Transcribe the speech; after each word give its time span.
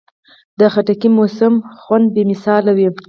د 0.59 0.61
خټکي 0.73 1.09
موسمي 1.17 1.57
خوند 1.81 2.05
بې 2.13 2.23
مثاله 2.31 2.71
وي. 2.77 2.87